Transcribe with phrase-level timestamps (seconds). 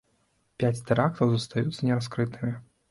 [0.63, 2.55] Пяць тэрактаў застаюцца нераскрытымі.